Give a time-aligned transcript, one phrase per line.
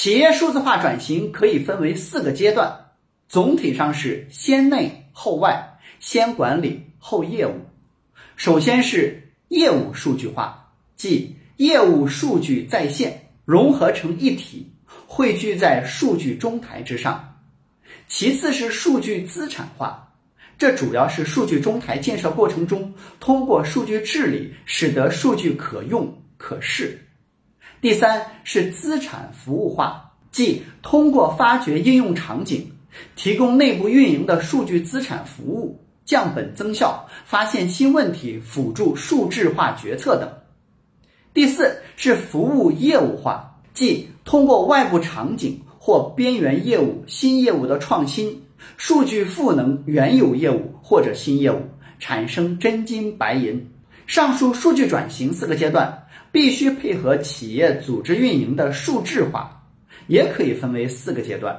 [0.00, 2.72] 企业数字化转型可以分为四个阶段，
[3.26, 7.54] 总体上是先内后外，先管理后业务。
[8.36, 14.70] 首先是业务数据化，即业务数据在线融合成一体，
[15.08, 17.36] 汇聚在数据中台之上。
[18.06, 20.14] 其次是数据资产化，
[20.56, 27.04] 这主要是数据中台建设过程中，通过数据治理，使得数据可用可视。
[27.80, 30.02] 第三是资产服务化，
[30.32, 32.66] 即通过发掘应用场景，
[33.14, 40.28] 提供内部运营的数据资产服务，降本增效，发现新问题，辅助数字化决策等。
[41.32, 48.42] 第四是服务业务化，即通过外部场景或边缘业务、新业务的创新，
[48.76, 51.60] 数据赋能原有业务或者新业务，
[52.00, 53.70] 产生真金白银。
[54.08, 56.04] 上述数据转型四个阶段。
[56.30, 59.50] 必须配合企业组织运营的数字化，
[60.08, 61.58] 也可以分为四个阶段，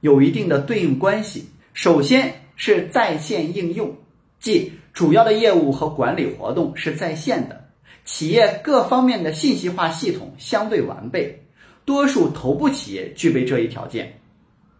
[0.00, 1.48] 有一定的对应关系。
[1.74, 3.96] 首先是在线应用，
[4.40, 7.68] 即主要的业务和管理活动是在线的，
[8.04, 11.40] 企业各方面的信息化系统相对完备，
[11.84, 14.12] 多数头部企业具备这一条件。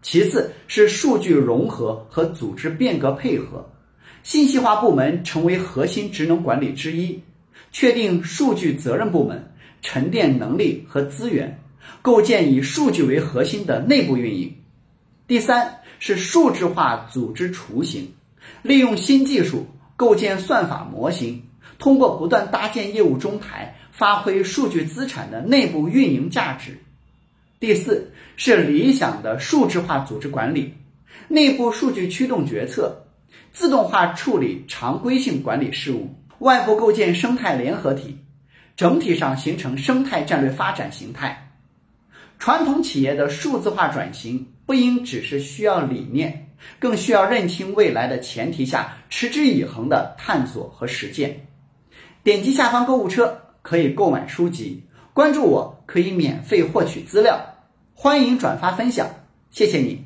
[0.02, 3.64] 其次是数据融合和组织变革配合，
[4.24, 7.22] 信息化部门成为核心职能管理之一。
[7.72, 11.60] 确定数据责任部门沉淀能力和资源，
[12.00, 14.54] 构建以数据为核心的内部运营。
[15.26, 18.10] 第三是数字化组织雏形，
[18.62, 21.42] 利用新技术构建算法模型，
[21.78, 26.78] 通过不断搭建业务中台，发挥数据资产的内部运营价值。
[27.60, 30.72] 第四是理想的数字化组织管理，
[31.28, 33.03] 内部数据驱动决策，
[33.52, 36.14] 自动化处理常规性管理事务。
[36.40, 38.18] 外部构建生态联合体，
[38.76, 41.52] 整体上形成生态战略发展形态。
[42.38, 51.46] 传统企业的数字化转型不应只是需要理念，更需要认清未来的前提下，持之以恒的探索和实践。
[52.22, 54.82] 点击下方购物车可以购买书籍，
[55.14, 57.40] 关注我可以免费获取资料，
[57.94, 59.08] 欢迎转发分享，
[59.50, 60.04] 谢谢你。